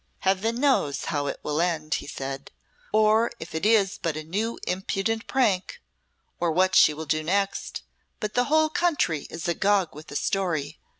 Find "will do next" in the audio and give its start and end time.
6.91-7.83